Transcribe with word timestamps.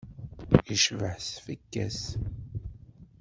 Yecbeḥ 0.69 1.13
s 1.19 1.27
tfekka-s. 1.33 2.01